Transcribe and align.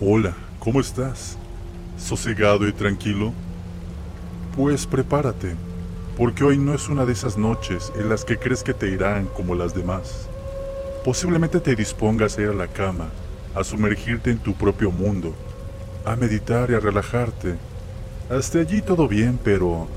Hola, 0.00 0.32
¿cómo 0.60 0.78
estás? 0.78 1.36
¿Sosegado 1.98 2.68
y 2.68 2.72
tranquilo? 2.72 3.32
Pues 4.56 4.86
prepárate, 4.86 5.56
porque 6.16 6.44
hoy 6.44 6.56
no 6.56 6.72
es 6.72 6.88
una 6.88 7.04
de 7.04 7.14
esas 7.14 7.36
noches 7.36 7.92
en 7.96 8.08
las 8.08 8.24
que 8.24 8.38
crees 8.38 8.62
que 8.62 8.74
te 8.74 8.88
irán 8.88 9.26
como 9.26 9.56
las 9.56 9.74
demás. 9.74 10.28
Posiblemente 11.04 11.58
te 11.58 11.74
dispongas 11.74 12.38
a 12.38 12.42
ir 12.42 12.48
a 12.50 12.54
la 12.54 12.68
cama, 12.68 13.08
a 13.56 13.64
sumergirte 13.64 14.30
en 14.30 14.38
tu 14.38 14.54
propio 14.54 14.92
mundo, 14.92 15.34
a 16.04 16.14
meditar 16.14 16.70
y 16.70 16.74
a 16.74 16.80
relajarte. 16.80 17.56
Hasta 18.30 18.60
allí 18.60 18.82
todo 18.82 19.08
bien, 19.08 19.36
pero 19.42 19.88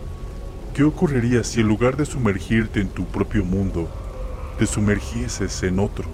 ¿qué 0.73 0.83
ocurriría 0.83 1.43
si 1.43 1.61
en 1.61 1.67
lugar 1.67 1.95
de 1.95 2.07
sumergirte 2.07 2.81
en 2.81 2.89
tu 2.89 3.05
propio 3.05 3.45
mundo, 3.45 3.87
te 4.57 4.65
sumergieses 4.65 5.61
en 5.61 5.77
otros? 5.77 6.09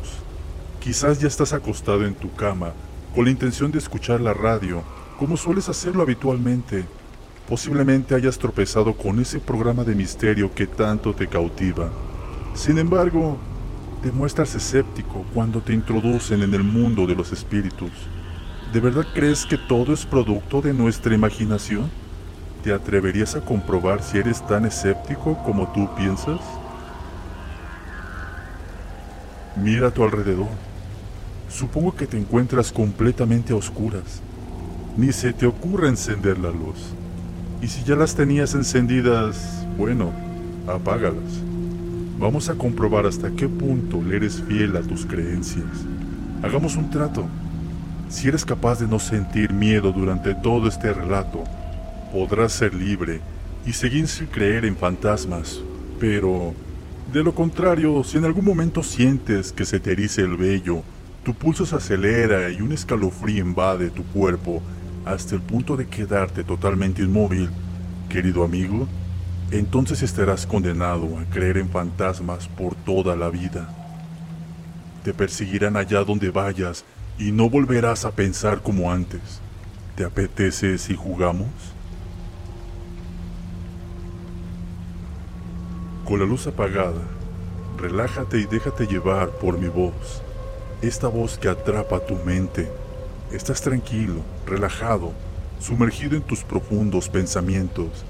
Quizás 0.82 1.22
ya 1.22 1.30
estás 1.30 1.54
acostado 1.54 2.06
en 2.06 2.16
tu 2.16 2.36
cama 2.36 2.74
con 3.14 3.26
la 3.26 3.32
intención 3.32 3.72
de 3.72 3.80
escuchar 3.80 4.22
la 4.22 4.34
radio, 4.34 4.84
como 5.18 5.38
sueles 5.38 5.70
hacerlo 5.70 6.04
habitualmente. 6.04 6.86
Posiblemente 7.48 8.14
hayas 8.14 8.38
tropezado 8.38 8.96
con 8.96 9.20
ese 9.20 9.40
programa 9.40 9.84
de 9.84 9.96
misterio 9.96 10.54
que 10.54 10.68
tanto 10.68 11.14
te 11.14 11.28
cautiva. 11.28 11.90
Sin 12.54 12.78
embargo, 12.78 13.38
te 14.02 14.12
muestras 14.12 14.54
escéptico 14.54 15.26
cuando 15.34 15.62
te 15.62 15.74
introducen 15.74 16.44
en 16.44 16.54
el 16.54 16.64
mundo 16.64 17.08
de 17.08 17.16
los 17.16 17.32
espíritus. 17.32 17.92
¿De 18.74 18.80
verdad 18.80 19.06
crees 19.14 19.46
que 19.46 19.58
todo 19.58 19.94
es 19.94 20.06
producto 20.06 20.62
de 20.62 20.74
nuestra 20.74 21.16
imaginación? 21.16 21.90
¿Te 22.64 22.74
atreverías 22.74 23.36
a 23.36 23.42
comprobar 23.42 24.04
si 24.04 24.18
eres 24.18 24.46
tan 24.46 24.66
escéptico 24.66 25.42
como 25.44 25.72
tú 25.72 25.90
piensas? 25.96 26.42
Mira 29.56 29.88
a 29.88 29.92
tu 29.92 30.04
alrededor. 30.04 30.48
Supongo 31.50 31.96
que 31.96 32.08
te 32.08 32.18
encuentras 32.18 32.72
completamente 32.72 33.54
a 33.54 33.56
oscuras. 33.56 34.22
Ni 34.98 35.12
se 35.12 35.34
te 35.34 35.46
ocurre 35.46 35.88
encender 35.88 36.38
la 36.40 36.50
luz. 36.50 36.94
Y 37.62 37.68
si 37.68 37.84
ya 37.84 37.96
las 37.96 38.16
tenías 38.16 38.54
encendidas, 38.54 39.66
bueno, 39.78 40.12
apágalas. 40.68 41.42
Vamos 42.20 42.50
a 42.50 42.56
comprobar 42.56 43.06
hasta 43.06 43.32
qué 43.32 43.48
punto 43.48 44.02
le 44.02 44.18
eres 44.18 44.42
fiel 44.44 44.76
a 44.76 44.82
tus 44.82 45.06
creencias. 45.06 45.66
Hagamos 46.44 46.76
un 46.76 46.90
trato. 46.90 47.26
Si 48.10 48.28
eres 48.28 48.44
capaz 48.44 48.80
de 48.80 48.88
no 48.88 49.00
sentir 49.00 49.54
miedo 49.54 49.92
durante 49.92 50.34
todo 50.34 50.68
este 50.68 50.94
relato, 50.94 51.44
podrás 52.12 52.54
ser 52.54 52.74
libre 52.74 53.22
y 53.66 53.74
seguir 53.74 54.08
sin 54.08 54.28
creer 54.28 54.66
en 54.66 54.76
fantasmas. 54.76 55.60
Pero, 56.00 56.54
de 57.12 57.24
lo 57.24 57.34
contrario, 57.34 58.04
si 58.04 58.18
en 58.18 58.26
algún 58.26 58.46
momento 58.46 58.84
sientes 58.84 59.52
que 59.52 59.66
se 59.66 59.80
te 59.80 59.92
erice 59.92 60.22
el 60.22 60.38
vello, 60.38 60.84
tu 61.28 61.34
pulso 61.34 61.66
se 61.66 61.76
acelera 61.76 62.50
y 62.50 62.62
un 62.62 62.72
escalofrío 62.72 63.44
invade 63.44 63.90
tu 63.90 64.02
cuerpo 64.02 64.62
hasta 65.06 65.36
el 65.36 65.42
punto 65.42 65.76
de 65.76 65.86
quedarte 65.86 66.46
totalmente 66.46 67.02
inmóvil, 67.02 67.50
querido 68.08 68.46
amigo, 68.46 68.88
entonces 69.52 70.04
estarás 70.04 70.48
condenado 70.48 71.20
a 71.20 71.26
creer 71.26 71.58
en 71.58 71.68
fantasmas 71.68 72.48
por 72.48 72.76
toda 72.76 73.18
la 73.18 73.30
vida. 73.30 73.68
Te 75.04 75.14
perseguirán 75.14 75.76
allá 75.76 76.06
donde 76.06 76.30
vayas 76.30 76.86
y 77.20 77.34
no 77.34 77.50
volverás 77.50 78.06
a 78.06 78.12
pensar 78.12 78.62
como 78.62 78.90
antes. 78.90 79.42
¿Te 79.98 80.06
apetece 80.06 80.78
si 80.78 80.96
jugamos? 80.96 81.50
Con 86.06 86.22
la 86.22 86.26
luz 86.26 86.48
apagada, 86.48 87.02
relájate 87.78 88.40
y 88.40 88.46
déjate 88.46 88.88
llevar 88.88 89.32
por 89.32 89.58
mi 89.60 89.68
voz 89.68 90.24
esta 90.82 91.08
voz 91.08 91.38
que 91.38 91.50
atrapa 91.50 92.00
tu 92.06 92.16
mente. 92.16 92.70
Estás 93.32 93.62
tranquilo, 93.62 94.22
relajado, 94.46 95.12
sumergido 95.60 96.16
en 96.16 96.22
tus 96.22 96.44
profundos 96.44 97.10
pensamientos. 97.10 98.06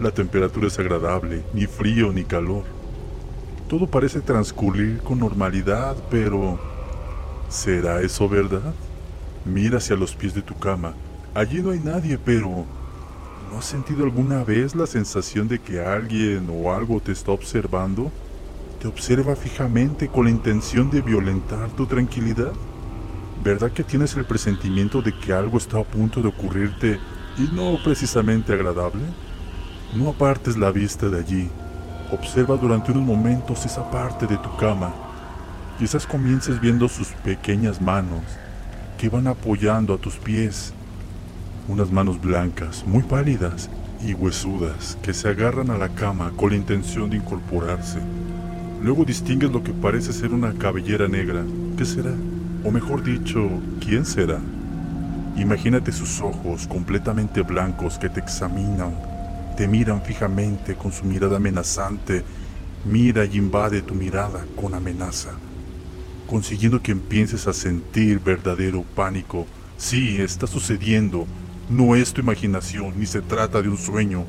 La 0.00 0.10
temperatura 0.10 0.68
es 0.68 0.78
agradable, 0.78 1.42
ni 1.54 1.66
frío 1.66 2.12
ni 2.12 2.24
calor. 2.24 2.64
Todo 3.68 3.86
parece 3.86 4.20
transcurrir 4.20 4.98
con 5.02 5.18
normalidad, 5.18 5.96
pero 6.10 6.58
¿será 7.48 8.00
eso 8.02 8.28
verdad? 8.28 8.74
Mira 9.44 9.78
hacia 9.78 9.96
los 9.96 10.14
pies 10.14 10.34
de 10.34 10.42
tu 10.42 10.54
cama. 10.58 10.94
Allí 11.34 11.62
no 11.62 11.70
hay 11.70 11.80
nadie, 11.80 12.18
pero 12.18 12.64
¿no 13.50 13.58
has 13.58 13.64
sentido 13.64 14.04
alguna 14.04 14.44
vez 14.44 14.74
la 14.74 14.86
sensación 14.86 15.48
de 15.48 15.58
que 15.58 15.80
alguien 15.80 16.48
o 16.50 16.72
algo 16.72 17.00
te 17.00 17.12
está 17.12 17.32
observando? 17.32 18.12
Te 18.80 18.86
observa 18.86 19.34
fijamente 19.34 20.08
con 20.08 20.24
la 20.24 20.30
intención 20.30 20.90
de 20.90 21.02
violentar 21.02 21.70
tu 21.70 21.86
tranquilidad? 21.86 22.52
¿Verdad 23.42 23.72
que 23.72 23.84
tienes 23.84 24.14
el 24.16 24.24
presentimiento 24.24 25.02
de 25.02 25.12
que 25.12 25.32
algo 25.32 25.58
está 25.58 25.78
a 25.78 25.84
punto 25.84 26.22
de 26.22 26.28
ocurrirte 26.28 27.00
y 27.36 27.54
no 27.54 27.78
precisamente 27.82 28.52
agradable? 28.52 29.02
No 29.94 30.10
apartes 30.10 30.56
la 30.56 30.70
vista 30.70 31.08
de 31.08 31.18
allí. 31.18 31.48
Observa 32.12 32.56
durante 32.56 32.92
unos 32.92 33.04
momentos 33.04 33.64
esa 33.64 33.90
parte 33.90 34.26
de 34.26 34.36
tu 34.38 34.54
cama. 34.56 34.94
Quizás 35.78 36.06
comiences 36.06 36.60
viendo 36.60 36.88
sus 36.88 37.08
pequeñas 37.08 37.80
manos 37.80 38.22
que 38.96 39.08
van 39.08 39.26
apoyando 39.26 39.94
a 39.94 39.98
tus 39.98 40.16
pies. 40.16 40.72
Unas 41.68 41.90
manos 41.90 42.20
blancas, 42.20 42.84
muy 42.86 43.02
pálidas 43.02 43.70
y 44.04 44.14
huesudas 44.14 44.96
que 45.02 45.12
se 45.12 45.28
agarran 45.28 45.70
a 45.70 45.78
la 45.78 45.88
cama 45.88 46.32
con 46.36 46.50
la 46.50 46.56
intención 46.56 47.10
de 47.10 47.16
incorporarse. 47.16 47.98
Luego 48.82 49.04
distingues 49.04 49.50
lo 49.50 49.62
que 49.62 49.72
parece 49.72 50.12
ser 50.12 50.32
una 50.32 50.52
cabellera 50.54 51.08
negra. 51.08 51.44
¿Qué 51.76 51.84
será? 51.84 52.12
O 52.64 52.70
mejor 52.70 53.02
dicho, 53.02 53.48
¿quién 53.80 54.04
será? 54.04 54.38
Imagínate 55.36 55.90
sus 55.90 56.20
ojos 56.20 56.66
completamente 56.68 57.42
blancos 57.42 57.98
que 57.98 58.08
te 58.08 58.20
examinan, 58.20 58.94
te 59.56 59.66
miran 59.66 60.02
fijamente 60.02 60.74
con 60.74 60.92
su 60.92 61.04
mirada 61.04 61.36
amenazante, 61.36 62.24
mira 62.84 63.24
y 63.24 63.36
invade 63.36 63.82
tu 63.82 63.94
mirada 63.94 64.44
con 64.60 64.74
amenaza, 64.74 65.30
consiguiendo 66.28 66.80
que 66.80 66.92
empieces 66.92 67.46
a 67.46 67.52
sentir 67.52 68.20
verdadero 68.20 68.84
pánico. 68.94 69.46
Sí, 69.76 70.20
está 70.20 70.46
sucediendo, 70.46 71.26
no 71.68 71.96
es 71.96 72.12
tu 72.12 72.20
imaginación, 72.20 72.98
ni 72.98 73.06
se 73.06 73.22
trata 73.22 73.60
de 73.60 73.68
un 73.68 73.78
sueño. 73.78 74.24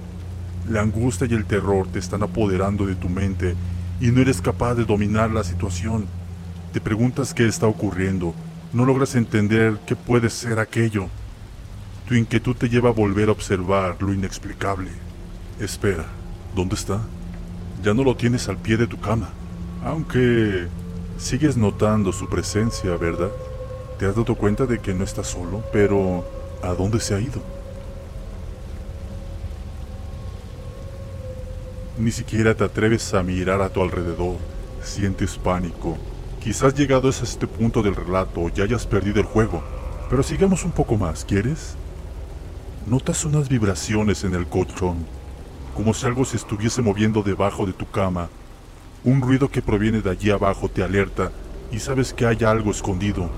La 0.70 0.82
angustia 0.82 1.28
y 1.30 1.34
el 1.34 1.46
terror 1.46 1.88
te 1.88 2.00
están 2.00 2.22
apoderando 2.24 2.86
de 2.86 2.96
tu 2.96 3.10
mente 3.10 3.56
y 4.00 4.12
no 4.12 4.22
eres 4.22 4.42
capaz 4.42 4.76
de 4.76 4.86
dominar 4.86 5.32
la 5.32 5.44
situación. 5.44 6.06
Te 6.74 6.80
preguntas 6.80 7.34
qué 7.34 7.48
está 7.48 7.68
ocurriendo, 7.68 8.34
no 8.74 8.86
logras 8.86 9.16
entender 9.16 9.80
qué 9.86 9.96
puede 9.96 10.30
ser 10.30 10.60
aquello. 10.60 11.08
Tu 12.08 12.16
inquietud 12.16 12.56
te 12.56 12.70
lleva 12.70 12.90
a 12.90 12.94
volver 12.94 13.30
a 13.30 13.34
observar 13.34 13.98
lo 14.00 14.14
inexplicable. 14.14 14.92
Espera, 15.60 16.06
¿dónde 16.56 16.76
está? 16.76 17.02
Ya 17.84 17.94
no 17.94 18.04
lo 18.04 18.16
tienes 18.16 18.48
al 18.50 18.58
pie 18.58 18.78
de 18.78 18.88
tu 18.88 19.00
cama, 19.00 19.30
aunque 19.84 20.68
sigues 21.18 21.58
notando 21.58 22.12
su 22.12 22.30
presencia, 22.30 22.96
¿verdad? 22.98 23.30
Te 23.98 24.06
has 24.06 24.16
dado 24.16 24.36
cuenta 24.36 24.66
de 24.66 24.80
que 24.80 24.94
no 24.94 25.04
está 25.04 25.24
solo, 25.24 25.64
pero 25.74 26.26
¿a 26.64 26.70
dónde 26.70 27.00
se 27.00 27.16
ha 27.16 27.20
ido? 27.20 27.59
Ni 32.00 32.12
siquiera 32.12 32.56
te 32.56 32.64
atreves 32.64 33.14
a 33.14 33.22
mirar 33.24 33.62
a 33.62 33.68
tu 33.68 33.82
alrededor. 33.82 34.38
Sientes 34.82 35.38
pánico. 35.38 35.98
Quizás 36.42 36.74
llegados 36.74 37.20
a 37.20 37.26
este 37.26 37.46
punto 37.46 37.84
del 37.84 37.94
relato 37.94 38.48
ya 38.48 38.64
hayas 38.64 38.88
perdido 38.88 39.20
el 39.20 39.26
juego. 39.26 39.62
Pero 40.10 40.24
sigamos 40.24 40.64
un 40.64 40.72
poco 40.72 40.96
más, 40.96 41.26
¿quieres? 41.26 41.76
Notas 42.88 43.26
unas 43.26 43.50
vibraciones 43.50 44.24
en 44.24 44.34
el 44.34 44.48
colchón, 44.48 45.06
como 45.76 45.94
si 45.94 46.06
algo 46.06 46.24
se 46.24 46.38
estuviese 46.38 46.82
moviendo 46.82 47.22
debajo 47.22 47.66
de 47.66 47.74
tu 47.74 47.86
cama. 47.86 48.30
Un 49.04 49.22
ruido 49.22 49.50
que 49.50 49.62
proviene 49.62 50.00
de 50.00 50.10
allí 50.10 50.30
abajo 50.32 50.70
te 50.70 50.82
alerta 50.82 51.34
y 51.70 51.80
sabes 51.80 52.14
que 52.14 52.26
hay 52.26 52.46
algo 52.46 52.72
escondido. 52.72 53.30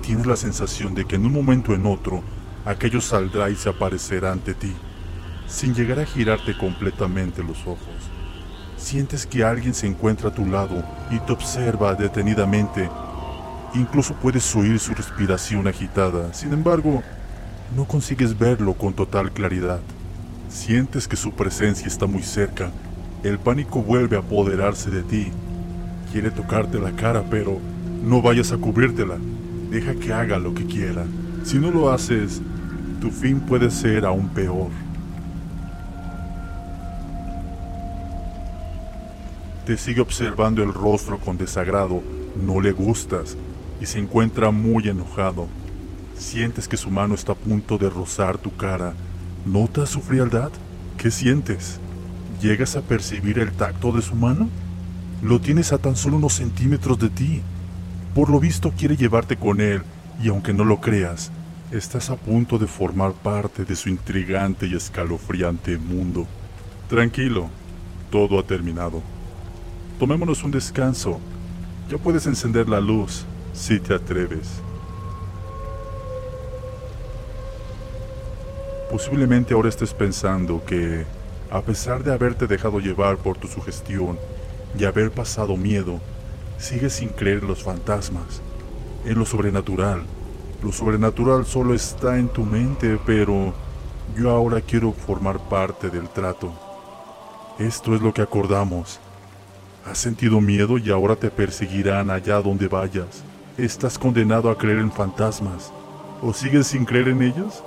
Tienes 0.00 0.24
la 0.24 0.36
sensación 0.36 0.94
de 0.94 1.04
que 1.04 1.16
en 1.16 1.26
un 1.26 1.34
momento 1.34 1.74
en 1.74 1.84
otro 1.84 2.22
aquello 2.64 3.02
saldrá 3.02 3.50
y 3.50 3.56
se 3.56 3.68
aparecerá 3.68 4.32
ante 4.32 4.54
ti 4.54 4.74
sin 5.48 5.74
llegar 5.74 5.98
a 5.98 6.06
girarte 6.06 6.56
completamente 6.56 7.42
los 7.42 7.58
ojos. 7.62 7.78
Sientes 8.76 9.26
que 9.26 9.42
alguien 9.42 9.74
se 9.74 9.86
encuentra 9.86 10.28
a 10.28 10.34
tu 10.34 10.46
lado 10.46 10.84
y 11.10 11.18
te 11.18 11.32
observa 11.32 11.94
detenidamente. 11.94 12.88
Incluso 13.74 14.14
puedes 14.14 14.54
oír 14.54 14.78
su 14.78 14.94
respiración 14.94 15.66
agitada. 15.66 16.32
Sin 16.32 16.52
embargo, 16.52 17.02
no 17.74 17.86
consigues 17.86 18.38
verlo 18.38 18.74
con 18.74 18.94
total 18.94 19.32
claridad. 19.32 19.80
Sientes 20.48 21.08
que 21.08 21.16
su 21.16 21.32
presencia 21.32 21.86
está 21.86 22.06
muy 22.06 22.22
cerca. 22.22 22.70
El 23.22 23.38
pánico 23.38 23.82
vuelve 23.82 24.16
a 24.16 24.20
apoderarse 24.20 24.90
de 24.90 25.02
ti. 25.02 25.32
Quiere 26.12 26.30
tocarte 26.30 26.78
la 26.78 26.92
cara, 26.92 27.24
pero 27.28 27.58
no 28.02 28.22
vayas 28.22 28.52
a 28.52 28.58
cubrírtela. 28.58 29.16
Deja 29.70 29.94
que 29.94 30.12
haga 30.12 30.38
lo 30.38 30.54
que 30.54 30.64
quiera. 30.64 31.04
Si 31.44 31.58
no 31.58 31.70
lo 31.70 31.90
haces, 31.90 32.40
tu 33.00 33.10
fin 33.10 33.40
puede 33.40 33.70
ser 33.70 34.06
aún 34.06 34.28
peor. 34.28 34.70
Te 39.68 39.76
sigue 39.76 40.00
observando 40.00 40.62
el 40.62 40.72
rostro 40.72 41.18
con 41.18 41.36
desagrado, 41.36 42.02
no 42.42 42.58
le 42.58 42.72
gustas 42.72 43.36
y 43.82 43.84
se 43.84 43.98
encuentra 43.98 44.50
muy 44.50 44.88
enojado. 44.88 45.46
Sientes 46.16 46.66
que 46.66 46.78
su 46.78 46.88
mano 46.88 47.14
está 47.14 47.32
a 47.32 47.34
punto 47.34 47.76
de 47.76 47.90
rozar 47.90 48.38
tu 48.38 48.56
cara. 48.56 48.94
¿Notas 49.44 49.90
su 49.90 50.00
frialdad? 50.00 50.50
¿Qué 50.96 51.10
sientes? 51.10 51.80
¿Llegas 52.40 52.76
a 52.76 52.80
percibir 52.80 53.38
el 53.40 53.52
tacto 53.52 53.92
de 53.92 54.00
su 54.00 54.14
mano? 54.14 54.48
Lo 55.22 55.38
tienes 55.38 55.74
a 55.74 55.76
tan 55.76 55.96
solo 55.96 56.16
unos 56.16 56.32
centímetros 56.32 56.98
de 56.98 57.10
ti. 57.10 57.42
Por 58.14 58.30
lo 58.30 58.40
visto 58.40 58.72
quiere 58.74 58.96
llevarte 58.96 59.36
con 59.36 59.60
él, 59.60 59.82
y 60.22 60.30
aunque 60.30 60.54
no 60.54 60.64
lo 60.64 60.80
creas, 60.80 61.30
estás 61.72 62.08
a 62.08 62.16
punto 62.16 62.56
de 62.56 62.68
formar 62.68 63.12
parte 63.12 63.66
de 63.66 63.76
su 63.76 63.90
intrigante 63.90 64.66
y 64.66 64.74
escalofriante 64.74 65.76
mundo. 65.76 66.26
Tranquilo, 66.88 67.50
todo 68.10 68.38
ha 68.38 68.44
terminado. 68.44 69.17
Tomémonos 69.98 70.44
un 70.44 70.52
descanso. 70.52 71.18
Ya 71.90 71.98
puedes 71.98 72.24
encender 72.26 72.68
la 72.68 72.78
luz, 72.78 73.24
si 73.52 73.80
te 73.80 73.94
atreves. 73.94 74.62
Posiblemente 78.92 79.54
ahora 79.54 79.68
estés 79.68 79.92
pensando 79.92 80.64
que, 80.64 81.04
a 81.50 81.60
pesar 81.62 82.04
de 82.04 82.12
haberte 82.12 82.46
dejado 82.46 82.78
llevar 82.78 83.16
por 83.16 83.38
tu 83.38 83.48
sugestión 83.48 84.16
y 84.78 84.84
haber 84.84 85.10
pasado 85.10 85.56
miedo, 85.56 85.98
sigues 86.58 86.92
sin 86.92 87.08
creer 87.08 87.38
en 87.38 87.48
los 87.48 87.64
fantasmas, 87.64 88.40
en 89.04 89.18
lo 89.18 89.26
sobrenatural. 89.26 90.04
Lo 90.62 90.70
sobrenatural 90.70 91.44
solo 91.44 91.74
está 91.74 92.18
en 92.18 92.28
tu 92.28 92.44
mente, 92.44 93.00
pero 93.04 93.52
yo 94.16 94.30
ahora 94.30 94.60
quiero 94.60 94.92
formar 94.92 95.40
parte 95.48 95.90
del 95.90 96.08
trato. 96.08 96.52
Esto 97.58 97.96
es 97.96 98.00
lo 98.00 98.14
que 98.14 98.22
acordamos. 98.22 99.00
¿Has 99.90 99.96
sentido 99.96 100.42
miedo 100.42 100.76
y 100.76 100.90
ahora 100.90 101.16
te 101.16 101.30
perseguirán 101.30 102.10
allá 102.10 102.42
donde 102.42 102.68
vayas? 102.68 103.24
¿Estás 103.56 103.98
condenado 103.98 104.50
a 104.50 104.58
creer 104.58 104.80
en 104.80 104.92
fantasmas? 104.92 105.72
¿O 106.20 106.34
sigues 106.34 106.66
sin 106.66 106.84
creer 106.84 107.08
en 107.08 107.22
ellos? 107.22 107.64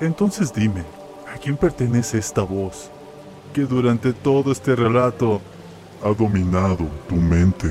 Entonces 0.00 0.52
dime, 0.54 0.84
¿a 1.34 1.36
quién 1.38 1.56
pertenece 1.56 2.18
esta 2.18 2.42
voz 2.42 2.88
que 3.52 3.62
durante 3.62 4.12
todo 4.12 4.52
este 4.52 4.76
relato 4.76 5.40
ha 6.04 6.10
dominado 6.10 6.86
tu 7.08 7.16
mente? 7.16 7.68